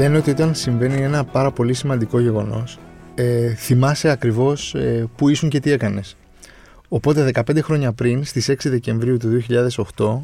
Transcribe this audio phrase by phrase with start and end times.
[0.00, 2.78] Λένε ότι όταν συμβαίνει ένα πάρα πολύ σημαντικό γεγονός
[3.14, 6.16] ε, θυμάσαι ακριβώς ε, που ήσουν και τι έκανες.
[6.88, 9.42] Οπότε 15 χρόνια πριν, στις 6 Δεκεμβρίου του
[9.96, 10.18] 2008,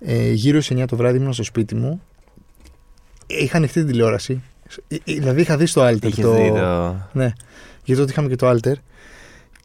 [0.00, 2.02] ε, γύρω στις 9 το βράδυ ήμουν στο σπίτι μου,
[3.26, 4.42] είχα ανοιχτή την τηλεόραση,
[4.88, 6.32] ε, ε, δηλαδή είχα δει στο Alter Είχες το...
[6.32, 6.96] δει το...
[7.12, 7.32] Ναι,
[7.84, 8.74] γιατί τότε είχαμε και το Alter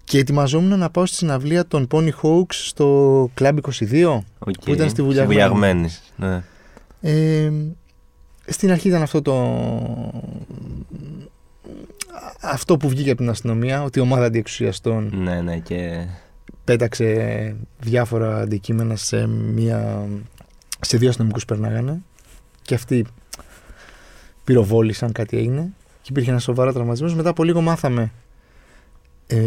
[0.04, 4.54] και ετοιμαζόμουν να πάω στη συναυλία των Poni Hoax στο Club 22 Οκ.
[4.66, 5.42] που ήταν στη Βουλιαγμένη.
[5.42, 6.44] Βουλιαγμένης, Ναι.
[7.02, 7.52] Ε,
[8.46, 9.34] στην αρχή ήταν αυτό το.
[12.42, 16.06] Αυτό που βγήκε από την αστυνομία, ότι η ομάδα αντιεξουσιαστών ναι, ναι, και
[16.64, 20.08] πέταξε διάφορα αντικείμενα σε, μία,
[20.82, 22.02] σε δύο αστυνομικούς που περνάγανε
[22.62, 23.06] και αυτοί
[24.44, 27.16] πυροβόλησαν, κάτι έγινε και υπήρχε ένας σοβαρό τραυματισμός.
[27.16, 28.12] Μετά από λίγο μάθαμε
[29.28, 29.38] ε,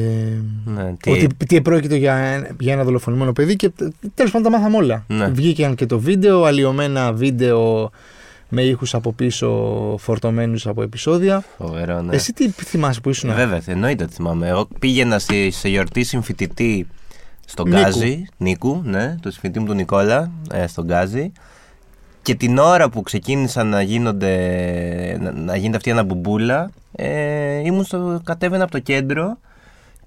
[0.64, 1.11] ναι, τι...
[1.11, 3.70] ότι τι πρόκειται για, ένα- για ένα δολοφονημένο παιδί και
[4.14, 5.05] τέλος πάντων τα μάθαμε όλα.
[5.08, 5.28] Ναι.
[5.28, 7.91] Βγήκαν και το βίντεο, αλλοιωμένα βίντεο
[8.49, 9.49] με ήχους από πίσω
[9.99, 11.45] φορτωμένους από επεισόδια.
[11.59, 12.15] Φοβερό, ναι.
[12.15, 14.49] Εσύ τι θυμάσαι που ήσουν; Βέβαια, εννοείται ότι θυμάμαι.
[14.49, 16.87] Εγώ πήγαινα στη, σε γιορτή συμφοιτητή
[17.45, 17.81] στον Νίκου.
[17.81, 21.33] Γκάζι, Νίκου, ναι, του συμφοιτητή μου του Νικόλα, ε, στον Γκάζι.
[22.23, 27.85] Και την ώρα που ξεκίνησαν να γίνονται, να, να γίνεται αυτή η αναμπουμπούλα, ε, ήμουν
[27.85, 29.39] στο, κατέβαινα από το κέντρο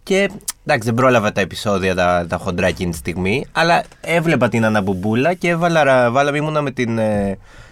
[0.03, 0.29] και
[0.65, 5.33] εντάξει δεν πρόλαβα τα επεισόδια τα, τα χοντρά εκείνη τη στιγμή, αλλά έβλεπα την αναμπουμπούλα
[5.33, 6.99] και έβαλα, βάλαμε ήμουνα με την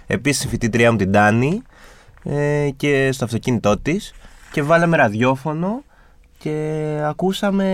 [0.10, 1.62] ε, επίσης συμφοιτήτριά μου την Τάνη
[2.24, 4.14] ε, και στο αυτοκίνητό της
[4.52, 5.84] και βάλαμε ραδιόφωνο
[6.38, 7.66] και ακούσαμε,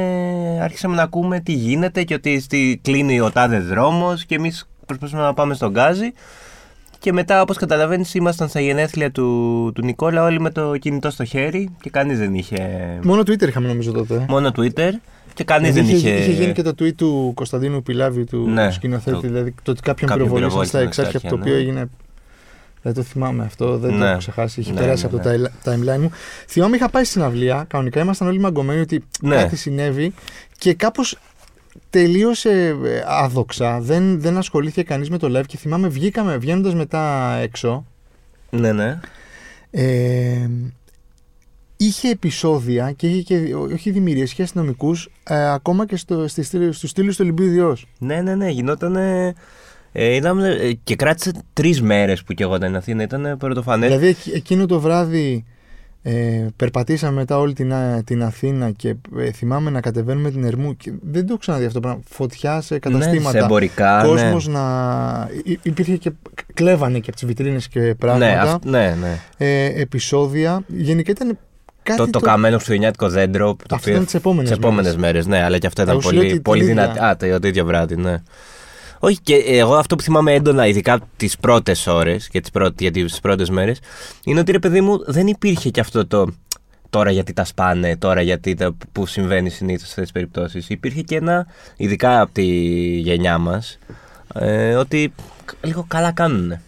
[0.62, 5.22] άρχισαμε να ακούμε τι γίνεται και ότι στη, κλείνει ο τάδε δρόμος και εμείς προσπαθούμε
[5.22, 6.14] να πάμε στον Γκάζι
[7.00, 11.26] και μετά όπως καταλαβαίνεις ήμασταν στα γενέθλια του, του Νικόλα όλοι με το κινητό στο
[11.26, 12.60] χέρι και κανείς δεν είχε
[13.04, 14.26] Μόνο Twitter είχαμε νομίζω τότε.
[14.30, 14.90] μόνο Twitter
[15.34, 16.32] και κανείς Δηλαδή δεν είχε, είχε...
[16.32, 19.82] είχε γίνει και το tweet του Κωνσταντίνου Πιλάβη, του Ναι, σκηνοθέτη, το- δηλαδή το ότι
[19.82, 21.80] κάποιον κάποιον πυροβολήσαν στα πυροβόλησαν εξάρχεια, στα από το οποίο αρχαία, ναι.
[21.80, 21.90] έγινε.
[22.86, 24.10] Δεν το θυμάμαι αυτό, δεν το Ναι.
[24.10, 24.60] έχω ξεχάσει.
[24.60, 25.24] Έχει Ναι, περάσει ναι, από
[25.64, 26.12] το timeline μου.
[26.48, 29.36] Θυμάμαι είχα πάει στην αυλία, κανονικά ήμασταν όλοι μαγκωμένοι ότι Ναι.
[29.36, 30.14] κάτι συνέβη
[30.58, 31.18] και κάπως
[31.90, 32.50] τελείωσε
[32.86, 33.80] ε, άδοξα.
[33.82, 37.86] Δεν, δεν ασχολήθηκε κανείς με το live και θυμάμαι βγήκαμε βγαίνοντας μετά έξω.
[38.50, 39.00] Ναι, ναι.
[39.72, 40.50] Ε,
[41.78, 45.10] είχε επεισόδια και είχε και, όχι δημιουργίες, είχε αστυνομικούς
[45.54, 47.88] ακόμα και στο, στις, στήλες- στους στήλους του Ολυμπίου Διός.
[48.00, 48.96] Ναι, ναι, ναι, γινόταν.
[49.98, 53.04] Ε, είδαμε, ε, και κράτησε τρεις μέρες που και εγώ ήταν στην Αθήνα.
[53.04, 53.88] Ήταν πρωτοφανές.
[53.90, 55.46] Δηλαδή εκ- εκείνο το βράδυ
[56.02, 60.78] ε, περπατήσαμε μετά όλη την, Α- την Αθήνα και ε, θυμάμαι να κατεβαίνουμε την Ερμού
[60.78, 62.02] και δεν το έχω ξαναδεί αυτό το πράγμα.
[62.10, 63.38] Φωτιά σε ναι, καταστήματα.
[63.38, 64.02] σε εμπορικά.
[64.06, 64.54] κόσμος ναι.
[64.54, 65.30] να.
[65.44, 66.12] υ- Υπήρχε και.
[66.54, 68.42] κλέβανε και από τις βιτρίνες και Ναι, πράγματα.
[68.42, 69.20] αυ- ναι, ναι.
[69.38, 70.64] ε, επεισόδια.
[70.68, 71.38] Γενικά ήταν
[71.84, 71.98] κάτι.
[71.98, 73.56] Το, το καμένο χριστουγεννιάτικο δέντρο.
[73.68, 76.12] Το Αυτό ήταν τις επόμενες τις επόμενες μέρες, ναι, αλλά και αυτό ήταν Εγώ σου
[76.12, 76.92] λέω πολύ, την- πολύ την ίδια.
[76.94, 77.26] δυνατή.
[77.26, 78.16] Α, το, το ίδιο βράδυ, ναι.
[79.06, 83.04] Όχι, και εγώ αυτό που θυμάμαι έντονα, ειδικά τις πρώτες ώρες και τις πρώτε, γιατί
[83.04, 83.80] τις πρώτες μέρες,
[84.24, 86.28] είναι ότι ρε παιδί μου δεν υπήρχε και αυτό το
[86.90, 90.70] τώρα γιατί τα σπάνε, τώρα γιατί τα, που συμβαίνει συνήθως σε αυτές τις περιπτώσεις.
[90.70, 92.44] Υπήρχε και ένα, ειδικά από τη
[92.98, 93.78] γενιά μας,
[94.34, 95.14] ε, ότι
[95.62, 96.60] λίγο καλά κάνουν.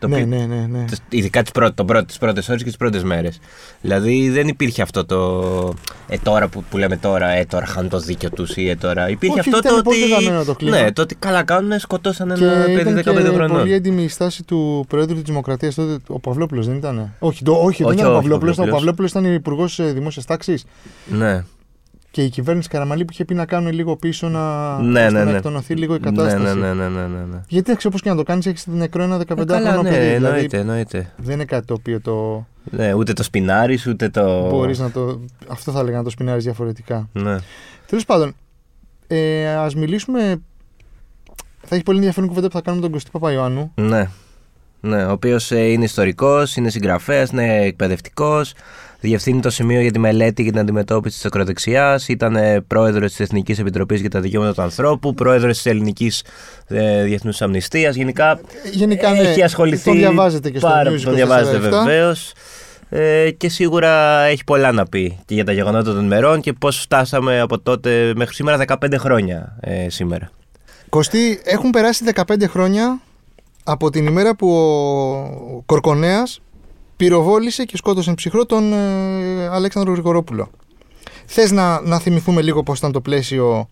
[0.00, 0.84] Το Ναι, οποίο- ναι, ναι, ναι.
[0.84, 3.38] τις- Ειδικά τις, πρώτες, πρώτες, τις πρώτες ώρες και τις πρώτες μέρες.
[3.80, 5.74] Δηλαδή δεν υπήρχε αυτό το
[6.08, 9.08] ε τώρα που, που λέμε τώρα, ε τώρα χάνουν το δίκιο τους ή ε τώρα.
[9.10, 10.08] Υπήρχε Όχι, αυτό ήταν το πολύ ότι...
[10.12, 10.80] δεδομένο το κλίμα.
[10.80, 13.58] Ναι, το ότι καλά κάνουν, σκοτώσαν Και ένα παιδί ήταν 15 και χρονών.
[13.58, 17.12] πολύ έντιμη η στάση του Προέδρου της Δημοκρατίας τότε, ο Παυλόπουλος, δεν ήταν.
[17.18, 18.54] Όχι, το, όχι, δεν Όχι, ήταν ο όχι, Παυλόπουλος.
[18.58, 18.70] Ο Παυλόπουλος.
[18.72, 20.64] Παυλόπουλος ήταν υπουργός δημόσιας τάξης
[21.06, 21.44] Ναι,
[22.10, 25.24] και η κυβέρνηση Καραμαλή που είχε πει να κάνουν λίγο πίσω να, Ναι, ώστε ναι,
[25.24, 25.36] να ναι.
[25.36, 26.42] εκτονωθεί λίγο η ναι, κατάσταση.
[26.42, 27.40] ναι, ναι, ναι, ναι, ναι, ναι.
[27.48, 30.14] Γιατί όπως και να το κάνεις, έχεις νεκρό ένα 15 Ε, καλά, χρονό ναι, παιδί.
[30.14, 31.12] Δηλαδή, εννοείται, εννοείται.
[31.16, 34.48] δεν είναι κάτι το οποίο το Ναι, ούτε το σπινάρι, ούτε το...
[34.48, 35.20] μπορείς να το.
[35.48, 37.08] Αυτό θα έλεγα να το σπινάρεις διαφορετικά.
[37.12, 37.36] Ναι.
[37.86, 38.34] Τέλος πάντων,
[39.06, 40.40] ε, ας μιλήσουμε.
[41.62, 43.72] Θα έχει πολύ ενδιαφέρον κουβέντα που θα κάνουμε τον Κωστή Παπαϊωάννου.
[43.74, 44.08] Ναι.
[44.80, 48.52] Ναι, ο οποίος είναι ιστορικός, είναι συγγραφέας, είναι εκπαιδευτικός.
[49.00, 52.08] Διευθύνει το σημείο για τη μελέτη και την αντιμετώπιση της ακροδεξιάς.
[52.08, 52.36] Ήταν
[52.66, 56.24] πρόεδρος της Εθνικής Επιτροπής για τα Δικαιώματα του Ανθρώπου, πρόεδρος της Ελληνικής
[56.68, 57.94] ε, Διεθνούς Αμνηστίας.
[57.94, 58.40] Γενικά,
[58.72, 59.84] Γενικά, ναι, έχει ασχοληθεί.
[59.84, 61.70] τον διαβάζετε και στο πάρα- News Τον διαβάζετε 24/7.
[61.70, 62.32] βεβαίως.
[62.88, 66.78] Ε, και σίγουρα έχει πολλά να πει και για τα γεγονότα των ημερών και πώς
[66.80, 70.30] φτάσαμε από τότε μέχρι σήμερα 15 χρόνια ε, σήμερα.
[70.88, 73.00] Κωστή, έχουν περάσει 15 χρόνια
[73.64, 74.48] από την ημέρα που
[75.56, 76.42] ο Κορκονέας
[76.96, 80.50] πυροβόλησε και σκότωσε ψυχρό τον ε, Αλέξανδρο Γρηγορόπουλο.
[81.26, 83.68] Θες να, να θυμηθούμε λίγο πώς ήταν το πλαίσιο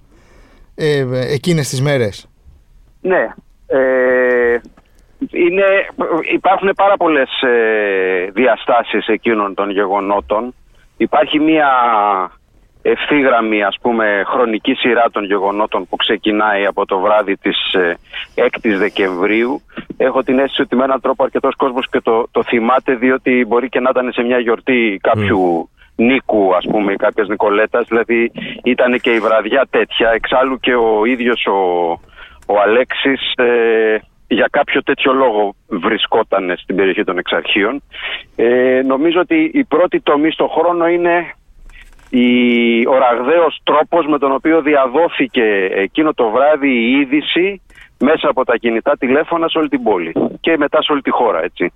[0.75, 2.29] ε, εκείνες τις μέρες;
[3.00, 3.35] Ναι.
[3.67, 4.61] Ε,
[5.31, 5.64] είναι,
[6.32, 10.55] υπάρχουν πάρα πολλές ε, διαστάσεις εκείνων των γεγονότων.
[10.96, 11.70] Υπάρχει μια
[12.82, 17.56] ευθύγραμμη ας πούμε χρονική σειρά των γεγονότων που ξεκινάει από το βράδυ της
[18.34, 19.60] 6ης Δεκεμβρίου.
[19.96, 23.69] Έχω την αίσθηση ότι με έναν τρόπο αρκετός κόσμος και το, το θυμάται διότι μπορεί
[23.69, 28.32] και να ήταν σε μια γιορτή κάποιου νίκου ας πούμε κάποιας Νικολέτας δηλαδή
[28.64, 31.90] ήταν και η βραδιά τέτοια εξάλλου και ο ίδιος ο,
[32.46, 33.98] ο Αλέξης ε,
[34.28, 37.82] για κάποιο τέτοιο λόγο βρισκόταν στην περιοχή των εξαρχείων.
[38.36, 41.32] Ε, νομίζω ότι η πρώτη τομή στο χρόνο είναι
[42.10, 47.62] η, ο ραγδαίος τρόπος με τον οποίο διαδόθηκε εκείνο το βράδυ η είδηση
[47.99, 51.43] μέσα από τα κινητά τηλέφωνα σε όλη την πόλη και μετά σε όλη τη χώρα
[51.43, 51.72] έτσι.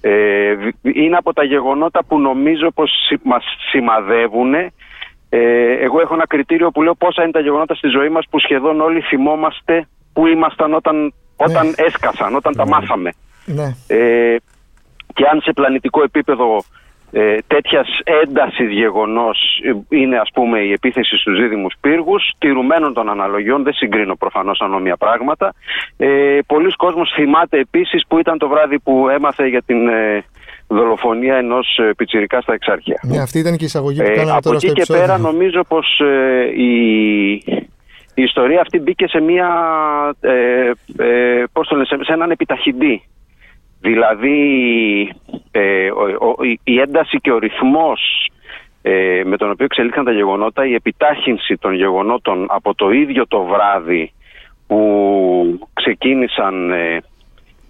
[0.00, 2.90] Ε, είναι από τα γεγονότα που νομίζω πως
[3.22, 8.08] μας σημαδεύουν ε, εγώ έχω ένα κριτήριο που λέω πόσα είναι τα γεγονότα στη ζωή
[8.08, 11.72] μας που σχεδόν όλοι θυμόμαστε που ήμασταν όταν, όταν ναι.
[11.76, 12.70] έσκασαν, όταν τα ναι.
[12.70, 13.12] μάθαμε.
[13.44, 13.74] Ναι.
[13.86, 14.36] Ε,
[15.14, 16.62] και αν σε πλανητικό επίπεδο
[17.16, 17.88] ε, τέτοιας
[18.22, 19.38] έντασης γεγονός
[19.88, 24.96] είναι ας πούμε η επίθεση στους δίδυμους πύργους τηρουμένων των αναλογιών, δεν συγκρίνω προφανώς ανώμια
[24.96, 25.54] πράγματα.
[25.96, 30.24] Ε, πολλοί κόσμος θυμάται επίσης που ήταν το βράδυ που έμαθε για την ε,
[30.66, 33.00] δολοφονία ενός ε, πιτσιρικά στα εξάρχεια.
[33.02, 35.18] Ναι αυτή ήταν και η εισαγωγή που ε, κάναμε τώρα στο Από εκεί και πέρα
[35.18, 37.32] νομίζω πως ε, η,
[38.14, 39.48] η ιστορία αυτή μπήκε σε μια
[40.20, 43.02] ε, πώς το λένε, σε έναν επιταχυντή
[43.84, 44.40] Δηλαδή
[45.50, 45.88] ε,
[46.64, 48.30] η ένταση και ο ρυθμός
[48.82, 53.42] ε, με τον οποίο εξελίχθηκαν τα γεγονότα, η επιτάχυνση των γεγονότων από το ίδιο το
[53.42, 54.12] βράδυ
[54.66, 57.00] που ξεκίνησαν ε,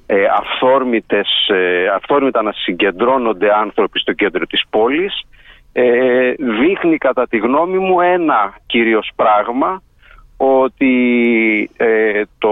[0.06, 5.22] ε, αυθόρμητες, ε, αυθόρμητα να συγκεντρώνονται άνθρωποι στο κέντρο της πόλης
[5.72, 9.82] ε, δείχνει κατά τη γνώμη μου ένα κυρίως πράγμα
[10.36, 12.50] ότι ε, το,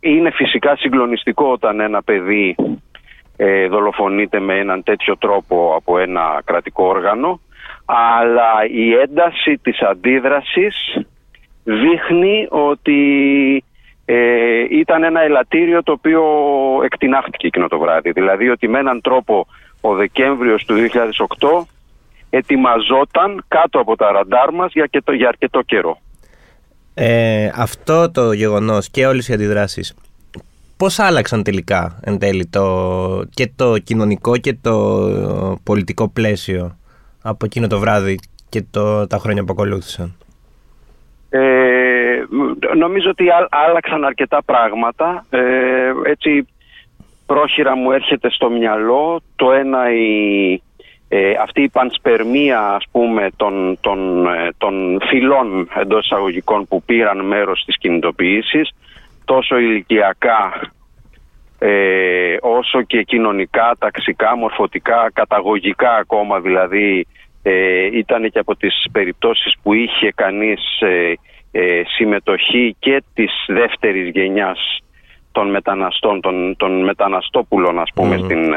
[0.00, 2.56] είναι φυσικά συγκλονιστικό όταν ένα παιδί
[3.36, 7.40] ε, δολοφονείται με έναν τέτοιο τρόπο από ένα κρατικό όργανο
[7.84, 10.96] αλλά η ένταση της αντίδρασης
[11.64, 13.00] δείχνει ότι
[14.04, 16.22] ε, ήταν ένα ελαττήριο το οποίο
[16.84, 18.10] εκτινάχτηκε εκείνο το βράδυ.
[18.10, 19.46] Δηλαδή ότι με έναν τρόπο
[19.80, 21.66] ο Δεκέμβριος του 2008
[22.30, 25.98] ετοιμαζόταν κάτω από τα ραντάρ μας για, για αρκετό καιρό.
[26.94, 29.94] Ε, αυτό το γεγονός και όλες οι αντιδράσεις
[30.80, 34.76] πώς άλλαξαν τελικά εν τέλει το, και το κοινωνικό και το
[35.62, 36.76] πολιτικό πλαίσιο
[37.22, 40.14] από εκείνο το βράδυ και το, τα χρόνια που ακολούθησαν;
[41.30, 41.40] Ε,
[42.76, 45.26] νομίζω ότι άλλαξαν αρκετά πράγματα.
[45.30, 45.40] Ε,
[46.04, 46.46] έτσι
[47.26, 50.62] πρόχειρα μου έρχεται στο μυαλό το ένα η
[51.12, 57.26] ε, αυτή η πανσπερμία ας πούμε των, των, ε, των φυλών εντός εισαγωγικών που πήραν
[57.26, 58.70] μέρος στις κινητοποιήσεις
[59.24, 60.70] τόσο ηλικιακά
[61.58, 67.06] ε, όσο και κοινωνικά, ταξικά, μορφωτικά, καταγωγικά ακόμα δηλαδή
[67.42, 70.60] ε, ήταν και από τις περιπτώσεις που είχε κανείς
[71.50, 74.78] ε, συμμετοχή και της δεύτερης γενιάς
[75.32, 78.54] των μεταναστών, των, των μεταναστόπουλων ας πούμε στην,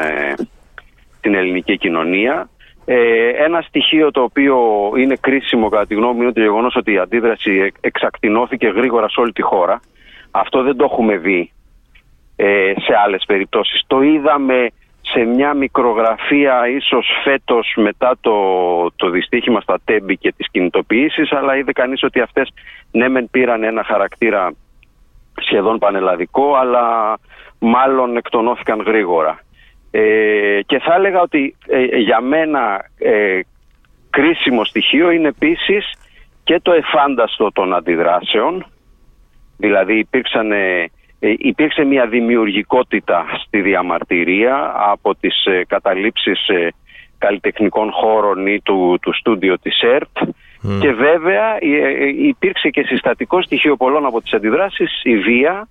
[1.24, 2.48] την ελληνική κοινωνία.
[2.84, 4.56] Ε, ένα στοιχείο το οποίο
[4.96, 9.20] είναι κρίσιμο κατά τη γνώμη μου είναι το γεγονός ότι η αντίδραση εξακτηνώθηκε γρήγορα σε
[9.20, 9.80] όλη τη χώρα.
[10.30, 11.52] Αυτό δεν το έχουμε δει
[12.36, 13.82] ε, σε άλλες περιπτώσεις.
[13.86, 14.68] Το είδαμε
[15.00, 18.36] σε μια μικρογραφία ίσως φέτος μετά το,
[18.96, 22.48] το δυστύχημα στα τέμπη και τις κινητοποιήσεις αλλά είδε κανείς ότι αυτές
[22.90, 24.52] ναι μεν πήραν ένα χαρακτήρα
[25.40, 27.16] σχεδόν πανελλαδικό αλλά
[27.58, 29.38] μάλλον εκτονώθηκαν γρήγορα.
[29.96, 33.40] Ε, και θα έλεγα ότι ε, για μένα ε,
[34.10, 35.92] κρίσιμο στοιχείο είναι επίσης
[36.44, 38.66] και το εφάνταστο των αντιδράσεων.
[39.56, 40.50] Δηλαδή υπήρξαν,
[41.20, 45.34] υπήρξε μια δημιουργικότητα στη διαμαρτυρία από τις
[45.66, 46.40] καταλήψεις
[47.18, 50.18] καλλιτεχνικών χώρων ή του, του στούντιο της ΕΡΤ.
[50.80, 51.58] Και βέβαια
[52.18, 55.68] υπήρξε και συστατικό στοιχείο πολλών από τις αντιδράσεις η βία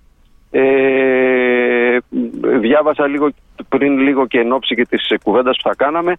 [0.56, 1.98] ε,
[2.60, 3.30] διάβασα λίγο
[3.68, 6.14] πριν λίγο και εν ώψη και της κουβέντας που θα κάναμε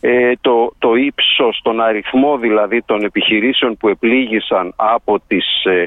[0.00, 5.84] ε, το, το ύψος, τον αριθμό δηλαδή των επιχειρήσεων που επλήγησαν από, τις, ε,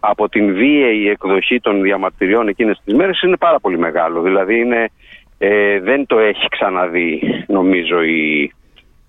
[0.00, 4.20] από την βίαιη εκδοχή των διαμαρτυριών εκείνες τις μέρες είναι πάρα πολύ μεγάλο.
[4.20, 4.90] Δηλαδή είναι,
[5.38, 8.52] ε, δεν το έχει ξαναδεί νομίζω η,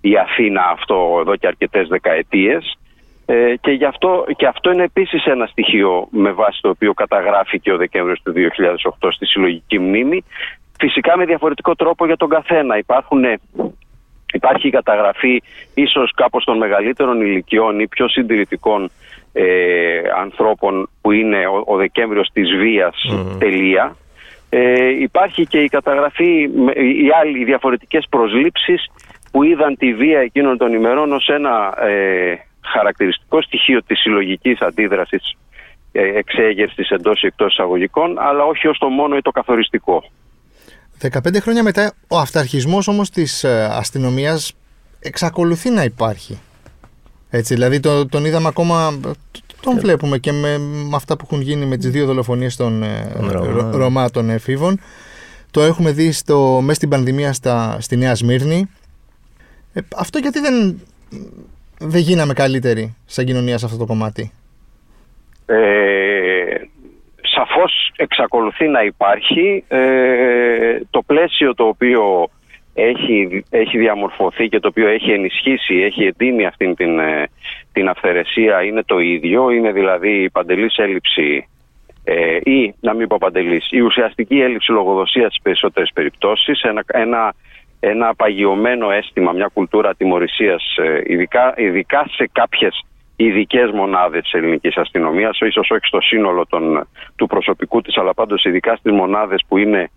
[0.01, 2.77] η Αθήνα αυτό εδώ και αρκετές δεκαετίες
[3.25, 7.72] ε, και, γι αυτό, και αυτό είναι επίσης ένα στοιχείο με βάση το οποίο καταγράφηκε
[7.74, 8.34] ο Δεκέμβριος του
[9.00, 10.24] 2008 στη συλλογική μνήμη.
[10.80, 12.78] Φυσικά με διαφορετικό τρόπο για τον καθένα.
[12.78, 13.24] Υπάρχουν,
[14.34, 15.42] υπάρχει η καταγραφή
[15.74, 18.92] ίσως κάπως των μεγαλύτερων ηλικιών ή πιο συντηρητικών
[19.34, 19.46] ε,
[20.18, 22.96] ανθρώπων που είναι ο, ο Δεκέμβριος της βίας
[23.40, 23.96] τελεία.
[24.50, 28.92] Ε, υπάρχει και η καταγραφή, οι άλλοι οι διαφορετικές προσλήψεις
[29.32, 32.36] που είδαν τη βία εκείνων των ημερών ως ένα ε,
[32.72, 35.36] χαρακτηριστικό στοιχείο της συλλογικής αντίδρασης
[35.92, 40.04] ε, εξέγερσης εντός ή εκτός εισαγωγικών, αλλά όχι ως το μόνο ή το καθοριστικό.
[41.01, 44.54] 15 χρόνια μετά ο αυταρχισμός όμως της ε, αστυνομίας
[45.00, 46.40] εξακολουθεί να υπάρχει.
[47.30, 49.00] Έτσι, δηλαδή το, τον είδαμε ακόμα,
[49.62, 53.12] τον βλέπουμε και με, με αυτά που έχουν γίνει με τις δύο δολοφονίες των ε,
[53.20, 53.72] Ρωμά.
[53.74, 54.80] Ρωμά των εφήβων.
[55.51, 58.70] Το έχουμε δει στο, μέσα στην πανδημία στα, στη Νέα Σμύρνη.
[59.74, 60.82] Ε, αυτό γιατί δεν,
[61.82, 64.32] δεν γίναμε καλύτεροι σαν κοινωνία σε αυτό το κομμάτι.
[65.46, 66.56] Ε,
[67.22, 72.30] σαφώς εξακολουθεί να υπάρχει ε, το πλαίσιο το οποίο
[72.74, 77.28] έχει, έχει διαμορφωθεί και το οποίο έχει ενισχύσει, έχει εντείνει αυτή την, ε,
[77.74, 81.48] την αυθαιρεσία είναι το ίδιο, είναι δηλαδή η παντελής έλλειψη
[82.04, 87.34] ε, ή να μην πω παντελής, η ουσιαστική έλλειψη λογοδοσίας στις περισσότερες περιπτώσεις, ένα, ένα,
[87.84, 92.86] ένα παγιωμένο αίσθημα, μια κουλτούρα τιμωρησίας, ε, ειδικά, ειδικά σε κάποιες
[93.16, 98.44] ειδικές μονάδες της ελληνικής αστυνομίας, ίσως όχι στο σύνολο των, του προσωπικού της, αλλά πάντως
[98.44, 99.90] ειδικά στις μονάδες που είναι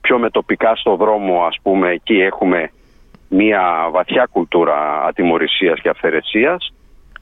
[0.00, 2.70] πιο μετοπικά στο δρόμο, ας πούμε, εκεί έχουμε
[3.28, 6.72] μια βαθιά κουλτούρα ατιμορρησίας και αυθαιρεσίας.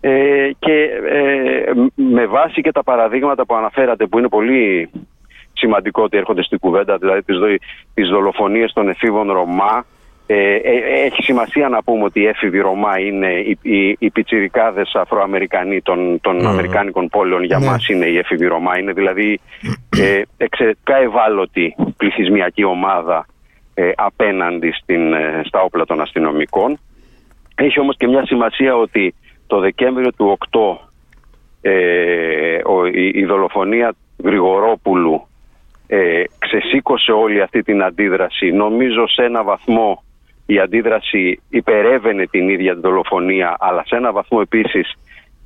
[0.00, 4.91] Ε, και ε, με βάση και τα παραδείγματα που αναφέρατε που είναι πολύ
[5.53, 7.47] σημαντικό ότι έρχονται στην κουβέντα δηλαδή τις, δο,
[7.95, 9.85] τις δολοφονίες των εφήβων Ρωμά
[10.32, 14.94] ε, ε, έχει σημασία να πούμε ότι οι έφηβοι Ρωμά είναι οι, οι, οι πιτσιρικάδες
[14.94, 16.44] Αφροαμερικανοί των, των mm.
[16.44, 17.64] Αμερικάνικων πόλεων για mm.
[17.64, 19.40] μας είναι οι έφηβοι Ρωμά είναι δηλαδή
[19.99, 23.26] ε, εξαιρετικά ευάλωτη πληθυσμιακή ομάδα
[23.75, 26.78] ε, απέναντι στην, ε, στα όπλα των αστυνομικών
[27.54, 29.14] έχει όμως και μια σημασία ότι
[29.46, 30.58] το Δεκέμβριο του 8
[31.60, 33.94] ε, ο, η, η, δολοφονία
[34.25, 35.26] Γρηγορόπουλου
[35.87, 40.02] ε, ξεσήκωσε όλη αυτή την αντίδραση νομίζω σε ένα βαθμό
[40.52, 44.92] η αντίδραση υπερεύαινε την ίδια την δολοφονία αλλά σε ένα βαθμό επίσης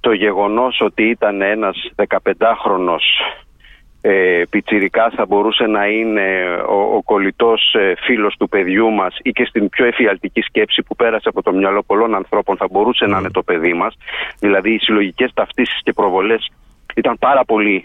[0.01, 3.05] το γεγονός ότι ήταν ένας 15χρονος
[4.01, 6.27] ε, πιτσιρικάς θα μπορούσε να είναι
[6.69, 10.97] ο, ο κολλητός ε, φίλος του παιδιού μας ή και στην πιο εφιαλτική σκέψη που
[10.97, 13.95] πέρασε από το μυαλό πολλών ανθρώπων θα μπορούσε να είναι το παιδί μας.
[14.39, 16.51] Δηλαδή οι συλλογικές ταυτίσεις και προβολές
[16.95, 17.83] ήταν πάρα πολύ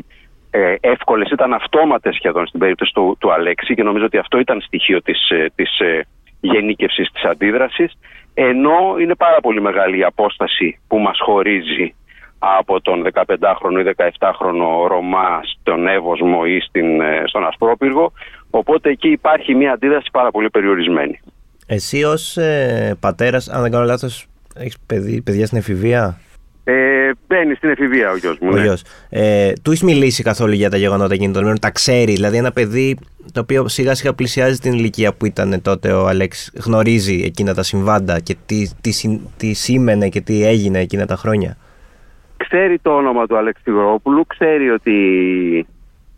[0.51, 4.61] ε, εύκολες, ήταν αυτόματες σχεδόν στην περίπτωση του, του Αλέξη και νομίζω ότι αυτό ήταν
[4.61, 6.05] στοιχείο της, ε, της ε,
[6.39, 7.97] γενίκευσης της αντίδρασης
[8.33, 11.93] ενώ είναι πάρα πολύ μεγάλη η απόσταση που μας χωρίζει
[12.39, 16.85] από τον 15χρονο ή 17χρονο Ρωμά στον Εύωσμο ή στην,
[17.25, 18.11] στον Ασπρόπυργο
[18.49, 21.19] οπότε εκεί υπάρχει μια αντίδραση πάρα πολύ περιορισμένη.
[21.71, 26.19] Εσύ ως ε, πατέρας, αν δεν κάνω λάθος, έχεις παιδί, παιδιά στην εφηβεία;
[26.69, 28.49] Ε, μπαίνει στην εφηβεία ο γιος μου.
[28.51, 28.61] Ο ναι.
[28.61, 28.83] γιος.
[29.09, 32.13] Ε, του έχεις μιλήσει καθόλου για τα γεγονότα εκείνη των μέρων, τα ξέρει.
[32.13, 32.97] Δηλαδή, ένα παιδί
[33.33, 37.63] το οποίο σιγά σιγά πλησιάζει την ηλικία που ήταν τότε ο Αλέξ, γνωρίζει εκείνα τα
[37.63, 41.57] συμβάντα και τι, τι, τι σήμαινε και τι έγινε εκείνα τα χρόνια;
[42.37, 44.97] Ξέρει το όνομα του Αλέξη Γρόπουλου, ξέρει ότι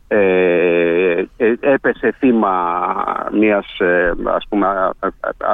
[0.07, 2.83] ε, ε, έπεσε θύμα
[3.31, 4.67] μιας ε, ας πούμε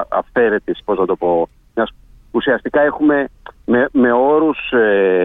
[0.09, 1.89] αυθαίρετης, πώς να το πω, μιας,
[2.31, 3.27] ουσιαστικά έχουμε
[3.67, 5.23] με, με όρους ε,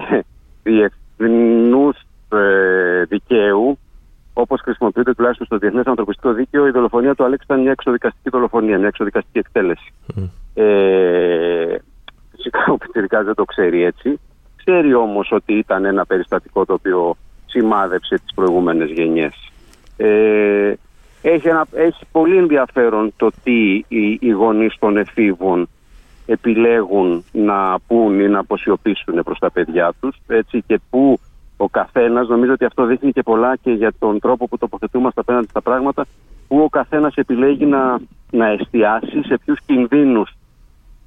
[0.69, 1.97] διεθνούς
[2.33, 3.79] ε, δικαίου
[4.33, 8.79] όπως χρησιμοποιείται τουλάχιστον στο Διεθνές Ανθρωπιστικό Δίκαιο η δολοφονία του Αλέξη ήταν μια εξοδικαστική δολοφονία,
[8.79, 9.93] μια εξοδικαστική εκτέλεση.
[10.17, 10.29] Mm.
[10.55, 11.77] Ε,
[12.31, 14.21] φυσικά ο Πιτσιρικάς δεν το ξέρει έτσι.
[14.57, 19.51] Ξέρει όμως ότι ήταν ένα περιστατικό το οποίο σημάδεψε τις προηγούμενες γενιές.
[19.97, 20.73] Ε,
[21.23, 25.69] έχει, ένα, έχει πολύ ενδιαφέρον το τι οι, οι γονείς των εφήβων
[26.27, 31.19] επιλέγουν να πούν ή να αποσιωπήσουν προς τα παιδιά τους έτσι, και που
[31.57, 35.47] ο καθένας, νομίζω ότι αυτό δείχνει και πολλά και για τον τρόπο που τοποθετούμαστε απέναντι
[35.49, 36.07] στα πράγματα,
[36.49, 37.99] που ο καθένας επιλέγει να,
[38.31, 40.31] να εστιάσει σε ποιους κινδύνους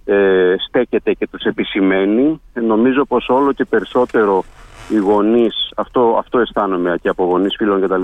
[0.05, 2.41] ε, στέκεται και τους επισημαίνει.
[2.53, 4.43] Νομίζω πως όλο και περισσότερο
[4.89, 8.03] οι γονείς, αυτό, αυτό αισθάνομαι και από γονείς φίλων κτλ.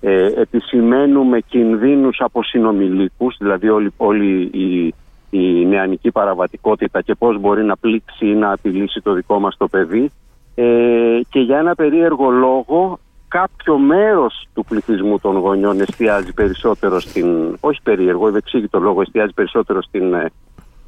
[0.00, 4.94] Ε, επισημαίνουμε κινδύνους από συνομιλίκους, δηλαδή όλη, όλη η,
[5.30, 9.68] η νεανική παραβατικότητα και πώς μπορεί να πλήξει ή να απειλήσει το δικό μας το
[9.68, 10.10] παιδί.
[10.54, 17.56] Ε, και για ένα περίεργο λόγο κάποιο μέρος του πληθυσμού των γονιών εστιάζει περισσότερο στην,
[17.60, 20.14] όχι περίεργο, ευεξήγητο λόγο, εστιάζει περισσότερο στην,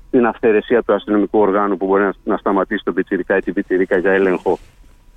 [0.07, 3.99] στην αυθαιρεσία του αστυνομικού οργάνου που μπορεί να, να σταματήσει τον πιτσιρικά ή την πιτσιρίκα
[3.99, 4.59] για έλεγχο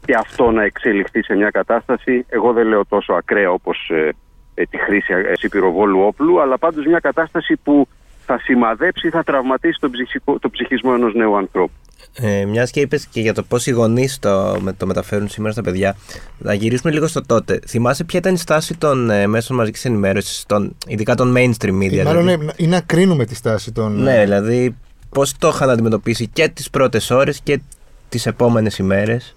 [0.05, 4.09] και αυτό να εξελιχθεί σε μια κατάσταση, εγώ δεν λέω τόσο ακραία όπως ε,
[4.53, 7.87] ε, τη χρήση ε, πυροβόλου όπλου, αλλά πάντως μια κατάσταση που
[8.29, 11.73] θα σημαδέψει, θα τραυματίσει τον, ψυχικό, τον ψυχισμό ενός νέου ανθρώπου.
[12.21, 15.61] Ε, Μιας και είπες και για το πώς οι γονείς το, το μεταφέρουν σήμερα στα
[15.61, 15.95] παιδιά,
[16.37, 17.59] να γυρίσουμε λίγο στο τότε.
[17.67, 20.45] Θυμάσαι ποια ήταν η στάση των ε, μέσων μαζικής ενημέρωσης,
[20.87, 22.03] ειδικά των mainstream media.
[22.03, 24.01] Μάλλον δηλαδή; είναι, είναι να κρίνουμε τη στάση των.
[24.01, 24.75] Ναι, δηλαδή
[25.09, 27.61] πώς το είχαν αντιμετωπίσει και τις πρώτες ώρες και
[28.09, 29.35] τις επόμενες ημέρες;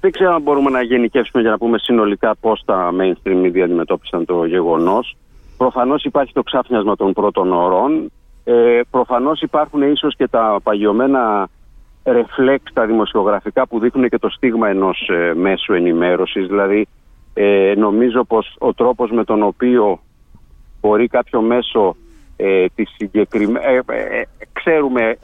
[0.00, 4.24] Δεν ξέρω αν μπορούμε να γενικεύσουμε για να πούμε συνολικά πώς τα mainstream media αντιμετώπισαν
[4.24, 5.16] το γεγονός.
[5.56, 8.12] Προφανώς υπάρχει το ξάφνιασμα των πρώτων ωρών.
[8.44, 11.48] Ε, προφανώς υπάρχουν ίσως και τα παγιωμένα
[12.04, 16.46] ρεφλέξ τα δημοσιογραφικά που δείχνουν και το στίγμα ενός ε, μέσου ενημέρωσης.
[16.46, 16.86] Δηλαδή
[17.34, 20.00] ε, νομίζω πως ο τρόπος με τον οποίο
[20.80, 21.96] μπορεί κάποιο μέσο
[22.36, 23.60] ε, της συγκεκριμέ...
[23.62, 24.22] Ε, ε,
[24.52, 25.16] ξέρουμε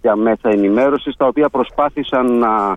[0.00, 2.76] για μέσα ενημέρωσης τα οποία προσπάθησαν να,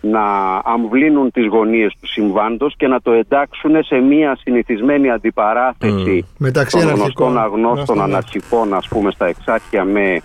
[0.00, 0.22] να
[0.64, 6.34] αμβλύνουν τις γωνίες του συμβάντος και να το εντάξουν σε μια συνηθισμένη αντιπαράθεση mm.
[6.38, 10.22] Μεταξύ των γνωστών αγνώστων αναρχικών ας πούμε στα εξάρχεια με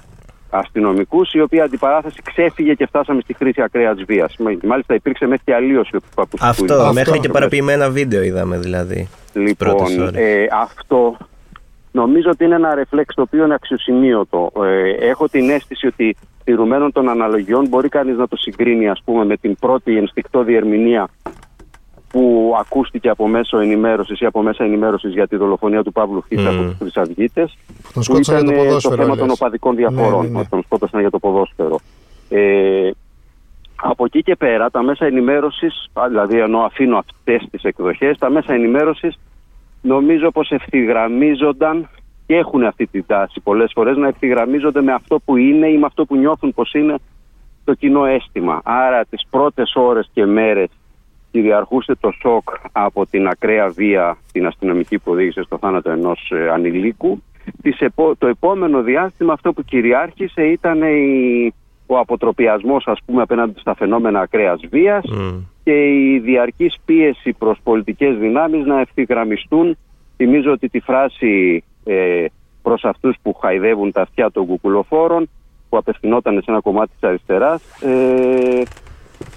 [0.49, 4.35] αστυνομικούς, η οποία αντιπαράθεση ξέφυγε και φτάσαμε στη χρήση ακραίας βίας.
[4.63, 9.09] Μάλιστα υπήρξε μέχρι και αλλίωση του Αυτό, αυτό, μέχρι και παραποιημένα βίντεο είδαμε δηλαδή.
[9.33, 11.17] Λοιπόν, ε, αυτό
[11.91, 14.51] νομίζω ότι είναι ένα ρεφλέξ το οποίο είναι αξιοσημείωτο.
[14.63, 19.25] Ε, έχω την αίσθηση ότι τηρουμένων των αναλογιών μπορεί κανείς να το συγκρίνει ας πούμε
[19.25, 21.09] με την πρώτη ενστικτό διερμηνία
[22.11, 26.49] που ακούστηκε από μέσο ενημέρωσης ή από μέσα ενημέρωσης για τη δολοφονία του Παύλου Φίσα
[26.49, 26.53] mm.
[26.53, 27.57] από τους Χρυσαυγίτες.
[27.93, 30.21] Που ήταν το, το θέμα των οπαδικών διαφορών.
[30.21, 30.45] Ναι, ναι, ναι.
[30.45, 31.79] Τον σκότωσαν για το ποδόσφαιρο.
[32.29, 32.89] Ε,
[33.83, 38.53] από εκεί και πέρα, τα μέσα ενημέρωσης, δηλαδή ενώ αφήνω αυτές τις εκδοχές, τα μέσα
[38.53, 39.19] ενημέρωσης
[39.81, 41.89] νομίζω πως ευθυγραμμίζονταν
[42.25, 45.85] και έχουν αυτή τη τάση πολλές φορές να ευθυγραμμίζονται με αυτό που είναι ή με
[45.85, 46.95] αυτό που νιώθουν πως είναι
[47.63, 48.61] το κοινό αίσθημα.
[48.63, 50.69] Άρα, τις πρώτες ώρες και μέρες
[51.31, 56.49] κυριαρχούσε το σοκ από την ακραία βία την αστυνομική που οδήγησε στο θάνατο ενός ε,
[56.49, 57.23] ανηλίκου.
[58.17, 61.53] Το επόμενο διάστημα αυτό που κυριάρχησε ήταν η...
[61.91, 65.03] ο αποτροπιασμός ας πούμε απέναντι στα φαινόμενα ακραίας βίας
[65.63, 69.77] και η διαρκής πίεση προς πολιτικές δυνάμεις να ευθυγραμμιστούν.
[70.15, 72.25] Θυμίζω ότι τη φράση ε,
[72.61, 75.29] προς αυτούς που χαϊδεύουν τα αυτιά των κουκουλοφόρων
[75.69, 78.61] που απευθυνόταν σε ένα κομμάτι της αριστεράς ε,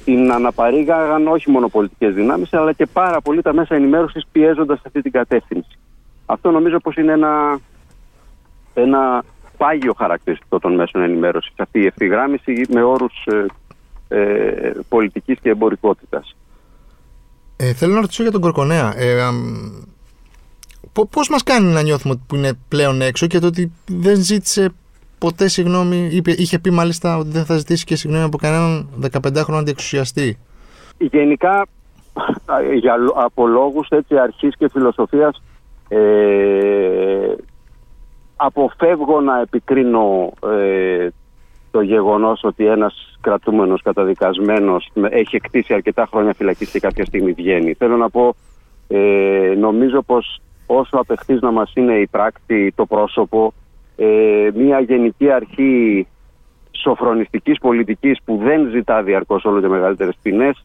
[0.04, 5.02] την αναπαρήγαγαν όχι μόνο πολιτικές δυνάμεις, αλλά και πάρα πολύ τα μέσα ενημέρωσης πιέζοντας αυτή
[5.02, 5.78] την κατεύθυνση.
[6.26, 7.58] Αυτό νομίζω πως είναι ένα,
[8.74, 9.24] ένα
[9.56, 11.52] πάγιο χαρακτηριστικό των μέσων ενημέρωσης.
[11.56, 13.46] Αυτή η ευθυγράμμιση με όρους ε,
[14.08, 16.36] ε, πολιτικής και εμπορικότητας.
[17.56, 18.94] Ε, θέλω να ρωτήσω για τον Κορκονέα.
[18.96, 19.30] Ε,
[21.10, 24.72] Πώς μας κάνει να νιώθουμε που είναι πλέον έξω και το ότι δεν ζήτησε
[25.18, 29.54] ποτέ συγγνώμη, είπε, είχε πει μάλιστα ότι δεν θα ζητήσει και συγγνώμη από κανέναν 15χρονο
[29.58, 30.38] αντιεξουσιαστή.
[30.98, 31.66] Γενικά,
[32.80, 35.42] για, από λόγους έτσι αρχής και φιλοσοφίας
[35.88, 35.98] ε,
[38.36, 41.08] αποφεύγω να επικρίνω ε,
[41.70, 47.72] το γεγονός ότι ένας κρατούμενος καταδικασμένος έχει εκτίσει αρκετά χρόνια φυλακή και κάποια στιγμή βγαίνει.
[47.72, 48.34] Θέλω να πω,
[48.88, 53.52] ε, νομίζω πως όσο απεχθής να μας είναι η πράξη, το πρόσωπο,
[53.96, 56.06] ε, μια γενική αρχή
[56.70, 60.64] σοφρονιστικής πολιτικής που δεν ζητά διαρκώς όλο και μεγαλύτερες ποινές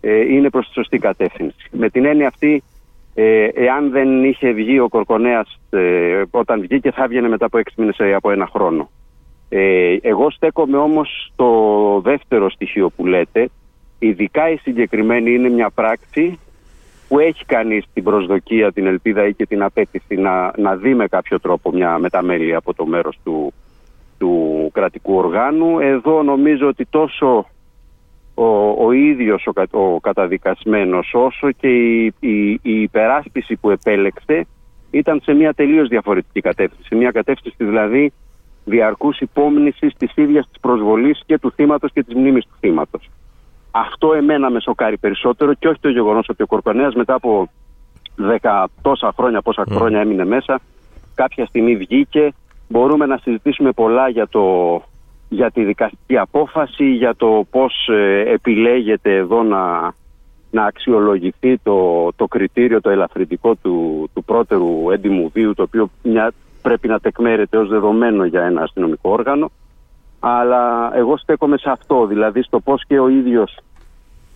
[0.00, 1.68] ε, είναι προς τη σωστή κατεύθυνση.
[1.70, 2.62] Με την έννοια αυτή,
[3.14, 7.74] ε, εάν δεν είχε βγει ο Κορκονέας ε, όταν βγήκε θα έβγαινε μετά από έξι
[7.78, 8.90] μήνες ή από ένα χρόνο.
[9.48, 11.50] Ε, εγώ στέκομαι όμως στο
[12.04, 13.48] δεύτερο στοιχείο που λέτε,
[13.98, 16.38] ειδικά η συγκεκριμένη είναι μια πράξη
[17.08, 21.06] που έχει κάνει την προσδοκία, την ελπίδα ή και την απέτηση να, να δει με
[21.06, 23.52] κάποιο τρόπο μια μεταμέλεια από το μέρος του,
[24.18, 25.78] του κρατικού οργάνου.
[25.78, 27.46] Εδώ νομίζω ότι τόσο
[28.42, 34.46] ο, ο ίδιος ο, ο καταδικασμένος όσο και η, η, η υπεράσπιση που επέλεξε
[34.90, 36.88] ήταν σε μια τελείως διαφορετική κατεύθυνση.
[36.88, 38.12] Σε μια κατεύθυνση δηλαδή
[38.64, 43.10] διαρκούς υπόμνησης της ίδιας της προσβολής και του θύματος και της μνήμης του θύματος.
[43.70, 47.50] Αυτό εμένα με σοκάρει περισσότερο και όχι το γεγονός ότι ο Κορπανέας μετά από
[48.16, 49.72] δέκα τόσα χρόνια, πόσα mm.
[49.74, 50.60] χρόνια έμεινε μέσα,
[51.14, 52.32] κάποια στιγμή βγήκε.
[52.68, 54.42] Μπορούμε να συζητήσουμε πολλά για, το,
[55.32, 59.92] για τη δικαστική απόφαση, για το πώς ε, επιλέγεται εδώ να,
[60.50, 66.32] να αξιολογηθεί το, το κριτήριο, το ελαφρυντικό του, του πρώτερου έντιμου βίου, το οποίο μια,
[66.62, 69.50] πρέπει να τεκμέρεται ως δεδομένο για ένα αστυνομικό όργανο
[70.20, 73.58] αλλά εγώ στέκομαι σε αυτό, δηλαδή στο πώς και ο ίδιος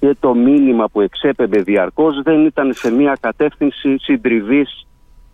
[0.00, 4.86] και το μήνυμα που εξέπεμπε διαρκώς δεν ήταν σε μια κατεύθυνση συντριβής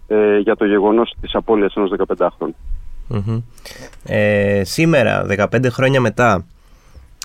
[0.08, 2.54] ε, για το γεγονός της απώλειας ενός 15χρονου.
[3.10, 3.42] Mm-hmm.
[4.04, 6.46] Ε, σήμερα, 15 χρόνια μετά,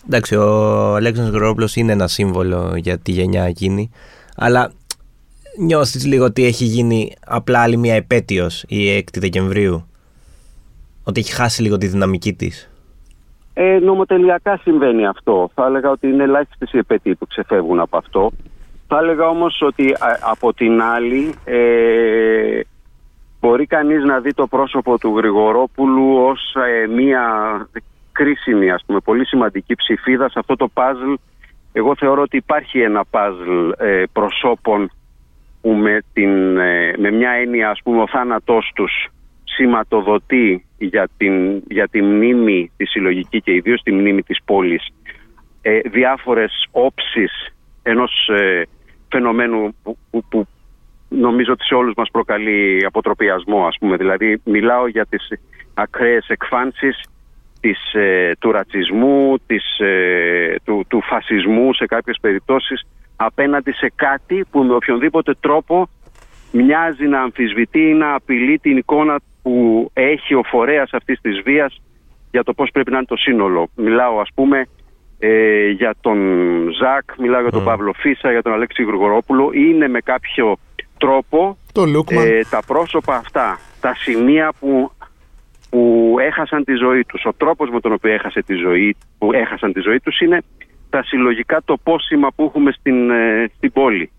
[0.05, 3.89] εντάξει, ο Αλέξανδρος Γρόπλος είναι ένα σύμβολο για τη γενιά εκείνη,
[4.35, 4.71] αλλά
[5.59, 9.87] νιώθεις λίγο ότι έχει γίνει απλά άλλη μια επέτειος η 6η Δεκεμβρίου,
[11.03, 12.69] ότι έχει χάσει λίγο τη δυναμική της;
[13.53, 15.49] Ε, νομοτελειακά συμβαίνει αυτό.
[15.53, 18.31] Θα έλεγα ότι είναι ελάχιστες οι επέτειοι που ξεφεύγουν από αυτό.
[18.87, 22.59] Θα έλεγα όμως ότι από την άλλη ε,
[23.45, 27.23] μπορεί κανείς να δει το πρόσωπο του Γρηγορόπουλου ως ε, μία
[28.12, 31.13] κρίσιμη, ας πούμε, πολύ σημαντική ψηφίδα σε αυτό το παζλ.
[31.73, 34.91] Εγώ θεωρώ ότι υπάρχει ένα παζλ ε, προσώπων
[35.62, 39.08] που με, την, ε, με μια έννοια, ας πούμε, ο θάνατός τους
[39.43, 44.88] σηματοδοτεί για την, για τη μνήμη τη συλλογική και ιδίως τη μνήμη της πόλης
[45.62, 48.63] ε, διάφορες όψεις ενός ε,
[49.10, 50.47] φαινομένου που, που, που,
[51.09, 53.95] νομίζω ότι σε όλους μας προκαλεί αποτροπιασμό ας πούμε.
[53.95, 55.27] Δηλαδή μιλάω για τις
[55.73, 57.01] ακραίες εκφάνσεις
[57.59, 64.45] της, ε, του ρατσισμού, της, ε, του, του φασισμού σε κάποιες περιπτώσεις απέναντι σε κάτι
[64.51, 65.87] που με οποιονδήποτε τρόπο
[66.51, 71.81] μοιάζει να αμφισβητεί ή να απειλεί την εικόνα που έχει ο φορέας αυτής της βίας
[72.31, 73.69] για το πώς πρέπει να είναι το σύνολο.
[73.75, 74.65] Μιλάω ας πούμε
[75.19, 76.17] ε, για τον
[76.79, 77.65] Ζακ, μιλάω για τον mm.
[77.65, 79.49] Παύλο Φίσα, για τον Αλέξη Γρηγορόπουλο.
[79.53, 80.57] Είναι με κάποιο
[80.97, 84.91] τρόπο το ε, τα πρόσωπα αυτά, τα σημεία που,
[85.69, 87.25] που έχασαν τη ζωή τους.
[87.25, 90.41] Ο τρόπος με τον οποίο έχασε τη ζωή, που έχασαν τη ζωή τους είναι
[90.89, 94.12] τα συλλογικά τοπόσημα που έχουμε στην, ε, στην πόλη.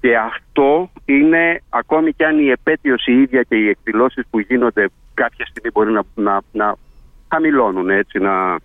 [0.00, 4.88] Και αυτό είναι, ακόμη κι αν η επέτειος η ίδια και οι εκδηλώσεις που γίνονται
[5.14, 6.76] κάποια στιγμή μπορεί να, να, να
[7.28, 8.56] χαμηλώνουν, έτσι, να,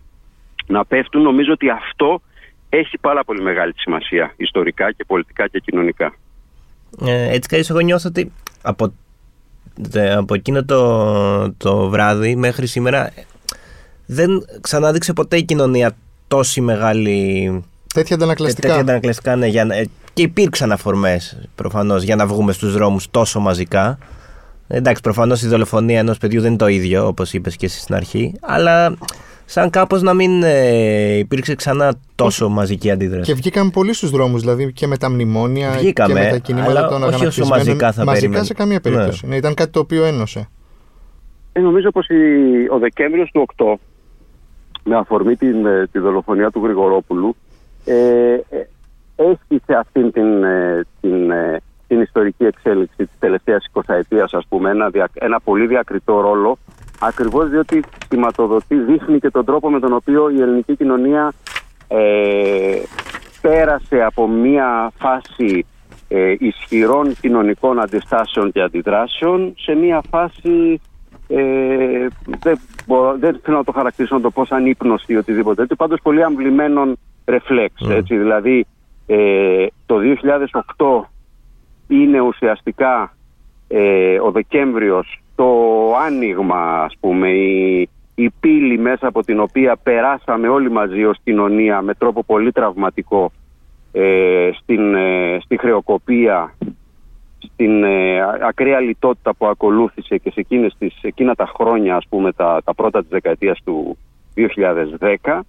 [0.67, 2.21] να πέφτουν, νομίζω ότι αυτό
[2.69, 6.13] έχει πάρα πολύ μεγάλη σημασία ιστορικά και πολιτικά και κοινωνικά.
[7.05, 8.93] Ε, έτσι καλώς εγώ νιώθω ότι από,
[10.15, 13.11] από εκείνο το, το βράδυ μέχρι σήμερα
[14.05, 15.95] δεν ξανάδειξε ποτέ η κοινωνία
[16.27, 18.67] τόση μεγάλη Τέτοια αντανακλαστικά.
[18.67, 19.47] Τέτοια αντανακλαστικά, ναι.
[19.47, 23.97] Για, και υπήρξαν αφορμές προφανώς για να βγούμε στους δρόμους τόσο μαζικά.
[24.67, 27.95] Εντάξει, προφανώς η δολοφονία ενός παιδιού δεν είναι το ίδιο, όπως είπες και εσύ στην
[27.95, 28.33] αρχή.
[28.41, 28.95] Αλλά
[29.45, 33.31] σαν κάπως να μην ε, υπήρξε ξανά τόσο μαζική αντίδραση.
[33.31, 36.87] Και βγήκαμε πολύ στους δρόμους, δηλαδή και με τα μνημόνια Βγήκαμε, και με τα κινήματα
[36.87, 39.25] των όχι όσο μαζικά θα Μαζικά σε καμία περίπτωση.
[39.25, 39.31] Ναι.
[39.31, 40.49] Ναι, ήταν κάτι το οποίο ένωσε.
[41.51, 42.07] Ε, νομίζω πως
[42.71, 43.75] ο Δεκέμβριος του 8
[44.83, 47.35] με αφορμή την, ε, τη δολοφονία του Γρηγορόπουλου
[47.85, 48.67] ε, ε,
[49.15, 51.31] έχει σε αυτήν την, ε, την,
[51.93, 56.57] ε, την ιστορική εξέλιξη της τελευταίας 20 ετίας ας πούμε ένα, ένα πολύ διακριτό ρόλο
[56.99, 61.33] ακριβώς διότι σηματοδοτεί, δείχνει και τον τρόπο με τον οποίο η ελληνική κοινωνία
[61.87, 62.81] ε,
[63.41, 65.65] πέρασε από μια φάση
[66.07, 70.81] ε, ισχυρών κοινωνικών αντιστάσεων και αντιδράσεων σε μια φάση
[71.27, 72.07] ε,
[72.39, 72.59] δεν,
[73.19, 76.23] δεν θέλω να το χαρακτηρίσω να το πω σαν ύπνωση ή οτιδήποτε έτσι, πάντως πολύ
[76.23, 77.73] αμβλημένων ρεφλέξ.
[77.89, 78.65] Έτσι, δηλαδή
[79.05, 79.95] ε, το
[80.75, 81.12] 2008
[82.01, 83.15] είναι ουσιαστικά
[83.67, 85.45] ε, ο Δεκέμβριος το
[86.05, 91.81] άνοιγμα ας πούμε η, η πύλη μέσα από την οποία περάσαμε όλοι μαζί ως κοινωνία
[91.81, 93.31] με τρόπο πολύ τραυματικό
[93.91, 96.55] ε, στην, ε, στη χρεοκοπία
[97.39, 102.31] στην ε, ακραία λιτότητα που ακολούθησε και σε εκείνες τις, εκείνα τα χρόνια ας πούμε
[102.31, 103.97] τα, τα πρώτα της δεκαετίας του
[105.23, 105.39] 2010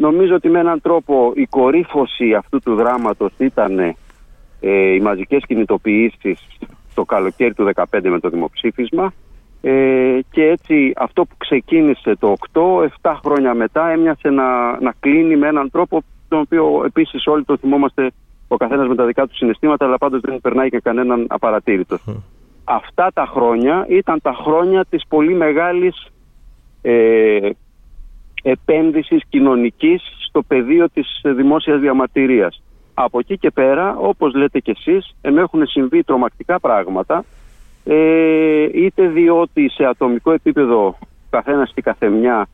[0.00, 3.96] Νομίζω ότι με έναν τρόπο η κορύφωση αυτού του δράματος ήταν
[4.60, 6.58] ε, οι μαζικές κινητοποιήσεις
[6.94, 9.12] το καλοκαίρι του 2015 με το δημοψήφισμα
[9.60, 12.60] ε, και έτσι αυτό που ξεκίνησε το 8,
[13.02, 17.56] 7 χρόνια μετά έμοιασε να, να κλείνει με έναν τρόπο τον οποίο επίσης όλοι το
[17.56, 18.10] θυμόμαστε
[18.48, 22.04] ο καθένας με τα δικά του συναισθήματα αλλά πάντως δεν περνάει και κανέναν απαρατήρητος.
[22.64, 26.06] Αυτά τα χρόνια ήταν τα χρόνια της πολύ μεγάλης
[26.82, 27.50] ε,
[28.42, 32.62] επένδυσης κοινωνικής στο πεδίο της δημόσιας διαμαρτυρίας.
[33.00, 37.24] Από εκεί και πέρα, όπως λέτε κι εσείς, ενώ έχουν συμβεί τρομακτικά πράγματα,
[37.84, 40.98] ε, είτε διότι σε ατομικό επίπεδο
[41.30, 42.48] καθένας και καθεμιά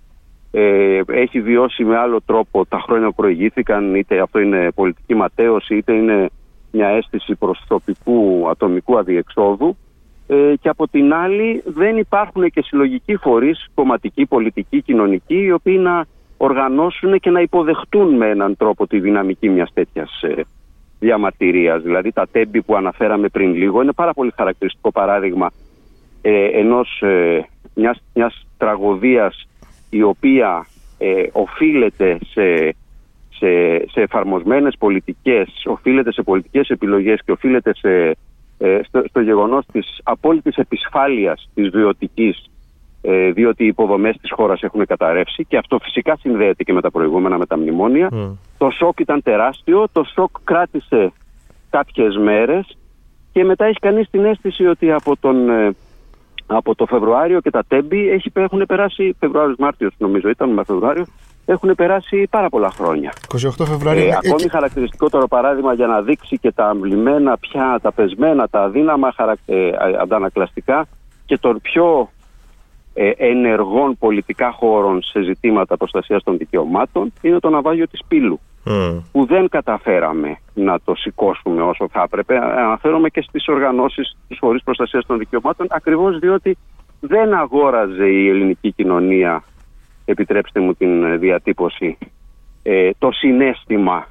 [0.50, 5.76] ε, έχει βιώσει με άλλο τρόπο τα χρόνια που προηγήθηκαν, είτε αυτό είναι πολιτική ματέωση,
[5.76, 6.28] είτε είναι
[6.72, 9.76] μια αίσθηση προσωπικού ατομικού αδιεξόδου,
[10.26, 15.78] ε, και από την άλλη δεν υπάρχουν και συλλογικοί φορείς, κομματικοί, πολιτικοί, κοινωνικοί, οι οποίοι
[15.80, 16.04] να
[16.44, 20.42] οργανώσουν και να υποδεχτούν με έναν τρόπο τη δυναμική μιας τέτοιας ε,
[20.98, 21.82] διαμαρτυρίας.
[21.82, 25.50] Δηλαδή τα τέμπη που αναφέραμε πριν λίγο είναι πάρα πολύ χαρακτηριστικό παράδειγμα
[26.22, 29.46] ε, ενός, ε, μιας, μιας τραγωδίας
[29.90, 30.66] η οποία
[30.98, 32.74] ε, οφείλεται σε,
[33.28, 38.16] σε, σε εφαρμοσμένες πολιτικές, οφείλεται σε πολιτικές επιλογές και οφείλεται σε
[38.58, 42.48] ε, στο, στο γεγονός της απόλυτης επισφάλειας της βιωτικής ε,
[43.32, 47.38] διότι οι υποδομές της χώρας έχουν καταρρεύσει και αυτό φυσικά συνδέεται και με τα προηγούμενα
[47.38, 48.08] με τα μνημόνια.
[48.58, 51.12] Το σοκ ήταν τεράστιο, το σοκ κράτησε
[51.70, 52.76] κάποιες μέρες
[53.34, 55.74] και μετά έχει κανείς την αίσθηση ότι από, τον, ε,
[56.46, 61.04] από το Φεβρουάριο και τα τέμπη έχει, έχουν περάσει, Φεβρουάριος-Μάρτιος νομίζω ήταν με Φεβρουάριο,
[61.46, 63.12] έχουν περάσει πάρα πολλά χρόνια.
[63.32, 64.08] 28 Φεβρουαρίου.
[64.08, 69.12] Ε, ακόμη χαρακτηριστικότερο παράδειγμα για να δείξει και τα αμβλημένα πια, τα πεσμένα, τα αδύναμα
[69.16, 69.38] χαρακ...
[69.46, 70.86] ε, αντανακλαστικά
[71.26, 72.23] και τον πιο ε,
[73.16, 78.98] ενεργών πολιτικά χώρων σε ζητήματα προστασίας των δικαιωμάτων είναι το ναυάγιο της Πύλου Μμ.
[79.12, 82.36] που δεν καταφέραμε να το σηκώσουμε όσο θα έπρεπε.
[82.38, 86.56] Αναφέρομαι και στις οργανώσεις της φορείς προστασίας των δικαιωμάτων ακριβώς διότι
[87.00, 89.42] δεν αγόραζε η ελληνική κοινωνία,
[90.04, 91.98] επιτρέψτε μου την ε, διατύπωση,
[92.62, 94.06] ε, το συνέστημα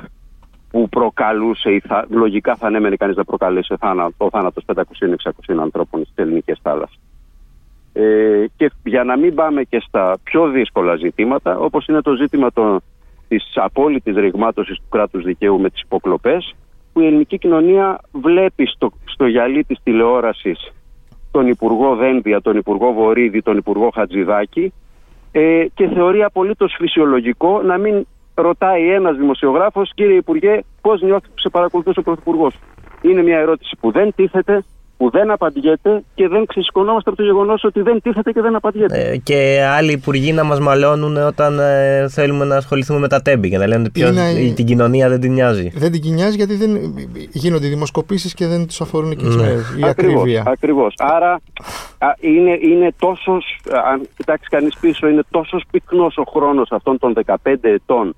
[0.72, 4.82] που προκαλούσε, ή θα, λογικά θα ανέμενε κανείς να προκαλέσει θάνα, ο θάνατος 500-600
[5.60, 7.00] ανθρώπων στις ελληνικές θάλασσες.
[7.94, 12.52] Ε, και για να μην πάμε και στα πιο δύσκολα ζητήματα, όπως είναι το ζήτημα
[12.52, 12.82] των,
[13.28, 16.56] της απόλυτης ρηγμάτωσης του κράτους δικαίου με τις υποκλοπές,
[16.94, 20.72] που η ελληνική κοινωνία βλέπει στο, στο γυαλί της τηλεόρασης
[21.32, 24.74] τον Υπουργό Δένδια, τον Υπουργό Βορύδη, τον Υπουργό Χατζηδάκη
[25.32, 31.40] ε, και θεωρεί απολύτως φυσιολογικό να μην ρωτάει ένας δημοσιογράφος «Κύριε Υπουργέ, πώς νιώθεις που
[31.40, 32.56] σε παρακολουθούσε ο Πρωθυπουργός».
[33.02, 34.64] Είναι μια ερώτηση που δεν τίθεται,
[35.04, 39.10] που δεν απαντιέται και δεν ξεσηκωνόμαστε από το γεγονός ότι δεν τίθεται και δεν απαντιέται.
[39.12, 43.50] Ε, και άλλοι υπουργοί να μας μαλώνουν όταν ε, θέλουμε να ασχοληθούμε με τα τέμπη
[43.50, 45.72] και να λένε ότι ποιος, Είναι- η- την κοινωνία δεν την νοιάζει.
[45.76, 46.78] Δεν την κοινιάζει γιατί δεν
[47.32, 49.42] γίνονται δημοσκοπήσεις και δεν τους αφορούν εκεί τις Ναι.
[49.42, 49.76] μέρες.
[49.80, 50.44] Η Ακριβώς, ακρίβεια.
[50.48, 50.94] ακριβώς.
[50.98, 51.32] Άρα
[51.98, 56.98] α, είναι, είναι τόσος, α, αν κοιτάξεις κανείς πίσω, είναι τόσος πυκνός ο χρόνος αυτών
[57.00, 58.16] των 15 ετών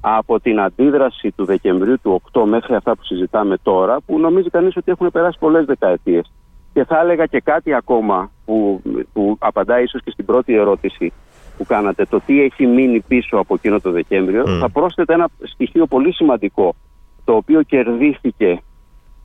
[0.00, 4.76] από την αντίδραση του Δεκεμβρίου του 8 μέχρι αυτά που συζητάμε τώρα, που νομίζει κανείς
[4.76, 6.32] ότι έχουν περάσει πολλές δεκαετίες.
[6.72, 8.82] Και θα έλεγα και κάτι ακόμα που,
[9.12, 11.12] που απαντάει ίσως και στην πρώτη ερώτηση
[11.56, 14.58] που κάνατε, το τι έχει μείνει πίσω από εκείνο το Δεκέμβριο, Μμ.
[14.58, 16.74] θα πρόσθετα ένα στοιχείο πολύ σημαντικό,
[17.24, 18.62] το οποίο κερδίθηκε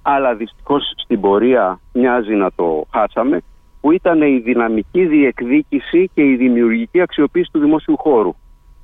[0.08, 3.42] αλλά δυστυχώς στην πορεία μοιάζει να το χάσαμε,
[3.82, 8.36] που ήταν η δυναμική διεκδίκηση και η δημιουργική αξιοποίηση του δημόσιου χώρου.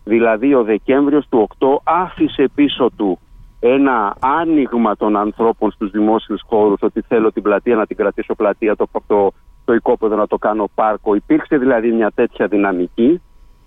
[0.04, 3.20] Δηλαδή ο Δεκέμβριος του 8 άφησε πίσω του
[3.60, 8.76] ένα άνοιγμα των ανθρώπων στους δημόσιους χώρους, ότι θέλω την πλατεία να την κρατήσω πλατεία,
[8.76, 9.32] το, το,
[9.66, 11.16] το οικόπεδο να το κάνω πάρκο.
[11.16, 13.22] Υπήρξε δηλαδή μια τέτοια δυναμική,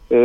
[0.09, 0.19] ε,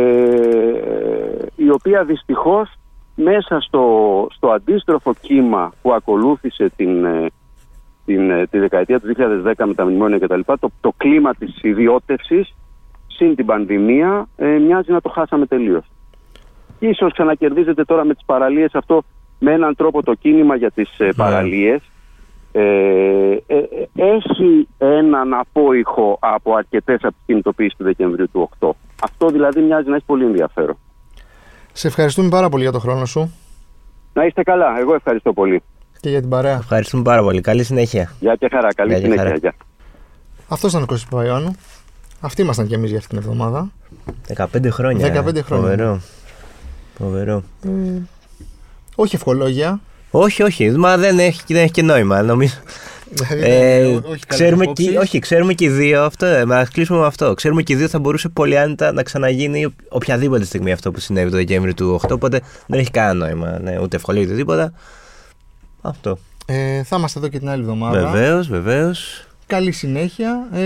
[1.56, 2.74] η οποία δυστυχώς
[3.14, 7.26] μέσα στο, στο αντίστροφο κύμα που ακολούθησε την, ε,
[8.04, 10.40] την, ε, τη δεκαετία του 2010 με τα μνημόνια κτλ.
[10.44, 12.54] Το, το κλίμα της ιδιώτευσης
[13.06, 15.84] συν την πανδημία ε, μοιάζει να το χάσαμε τελείως.
[16.80, 19.02] Ίσως ξανακερδίζεται τώρα με τις παραλίες αυτό
[19.38, 21.80] με έναν τρόπο το κίνημα για τις ε, παραλίες.
[22.52, 28.70] Ε, ε, ε, έχει έναν απόϊχο από αρκετές από τις κινητοποιήσεις του Δεκεμβρίου του 8.
[29.02, 30.78] Αυτό δηλαδή μοιάζει να έχεις πολύ ενδιαφέρον.
[31.72, 33.34] Σε ευχαριστούμε πάρα πολύ για το χρόνο σου
[34.12, 34.78] Να είστε καλά.
[34.78, 35.62] Εγώ ευχαριστώ πολύ.
[36.00, 36.56] και για την παρέα.
[36.56, 37.40] Ευχαριστούμε πάρα πολύ.
[37.40, 38.12] Καλή συνέχεια.
[38.20, 38.68] Γεια και χαρά.
[38.74, 39.24] Καλή Γεια και συνέχεια.
[39.24, 39.36] χαρά.
[39.36, 39.54] Γεια.
[40.48, 41.56] Αυτός ήταν ο Κώστας Παπαϊωάννου.
[42.20, 43.70] Αυτοί ήμασταν κι εμείς για αυτήν την εβδομάδα.
[44.36, 45.06] 15 χρόνια.
[45.06, 45.42] 15 χρόνια.
[45.42, 46.00] Φοβερό.
[47.00, 47.42] Φοβερό.
[47.64, 47.68] Ε,
[48.94, 49.80] όχι ευχολόγια.
[50.10, 52.22] Όχι, όχι, μα δεν έχει, δεν έχει και νόημα.
[52.22, 52.54] Νομίζω.
[53.10, 54.88] Δηλαδή, Ε, όχι καλές ξέρουμε απόψεις.
[54.90, 56.26] και, όχι, ξέρουμε και οι δύο αυτό.
[56.26, 57.34] Ε, μα κλείσουμε με αυτό.
[57.34, 61.30] Ξέρουμε και οι δύο θα μπορούσε πολύ άνετα να ξαναγίνει οποιαδήποτε στιγμή αυτό που συνέβη
[61.30, 62.10] το Δεκέμβρη του 8.
[62.10, 63.58] Οπότε δεν έχει κανένα νόημα.
[63.62, 64.72] Ναι, ούτε ευκολία ούτε τίποτα.
[65.80, 66.18] Αυτό.
[66.46, 68.10] Ε, θα είμαστε εδώ και την άλλη εβδομάδα.
[68.10, 69.26] Βεβαίως, βεβαίως.
[69.50, 70.48] Καλή συνέχεια.
[70.52, 70.60] Ε,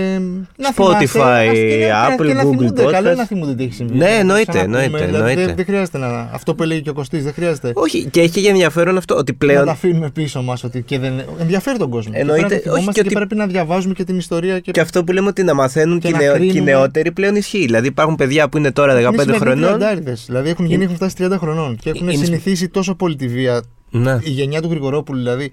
[0.57, 3.01] να Spotify, θυμάστε, ας- και να- Apple, και να Google θυμούνται, Καλό Podcast.
[3.01, 3.97] είναι να θυμούνται τι έχει συμβεί.
[3.97, 5.45] Ναι, Να εννοείται, ξαναπούμε, εννοείται, δηλαδή, εννοείται.
[5.45, 6.29] Δεν, δεν χρειάζεται να.
[6.33, 9.31] Αυτό που έλεγε και ο Κωστής, δεν χρειάζεται Όχι, και έχει και ενδιαφέρον αυτό ότι
[9.31, 9.65] να πλέον.
[9.65, 10.63] τα αφήνουμε πίσω μας.
[10.63, 11.13] Ότι και δεν...
[11.39, 12.13] Ενδιαφέρει τον κόσμο.
[12.15, 14.17] Εννοείται, και πρέπει να το όχι, θυμόμαστε και και, ότι- πρέπει να διαβάζουμε και την
[14.17, 14.59] ιστορία.
[14.59, 14.71] Και...
[14.71, 16.71] Και αυτό που λέμε ότι να μαθαίνουν Και και, οι να νεο- και οι κρίνουμε.
[16.71, 17.65] νεότεροι πλέον ισχύει.
[17.65, 19.61] Δηλαδή υπάρχουν παιδιά που είναι τώρα 15 Είναι σημερινοί χρονών.
[19.79, 20.23] τριαντάριδες.
[20.27, 23.61] Δηλαδή έχουν γίνει, έχουν φτάσει 30 χρονών και έχουν Είναι- συνηθίσει τόσο πολύ τη βία.
[23.89, 24.17] Ναι.
[24.23, 25.51] Η γενιά του Γρηγορόπουλου δηλαδή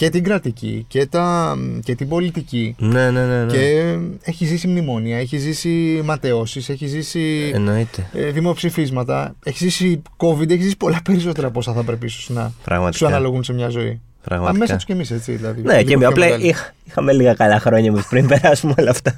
[0.00, 2.74] και την κρατική και, τα, και την πολιτική.
[2.78, 3.44] Ναι, ναι, ναι.
[3.44, 3.52] ναι.
[3.52, 8.06] Και έχει ζήσει μνημόνια, έχει ζήσει ματαιώσεις, έχει ζήσει Εννοείται.
[8.12, 12.52] ε, δημοψηφίσματα, έχει ζήσει COVID, έχει ζήσει πολλά περισσότερα από όσα θα πρέπει ίσως να
[12.64, 12.96] Πραγματικά.
[12.98, 14.00] σου αναλογούν σε μια ζωή.
[14.24, 14.56] Πραγματικά.
[14.64, 15.32] Αμέσα του κι εμείς, έτσι.
[15.32, 15.98] Δηλαδή, Ναι, λίγο και εμείς.
[15.98, 16.46] πιο απλά μεγάλοι.
[16.46, 19.14] είχα- είχαμε λίγα καλά χρόνια μας πριν περάσουμε όλα αυτά.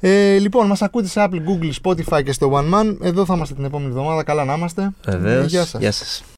[0.00, 2.96] Ε, λοιπόν, μας ακούτε σε Apple, Google, Spotify και στο One Man.
[3.02, 4.22] Εδώ θα είμαστε την επόμενη εβδομάδα.
[4.24, 4.90] Καλά να είμαστε.
[5.06, 5.46] Βεβαίως.
[5.50, 5.80] Γεια σας.
[5.80, 6.24] Γεια σας.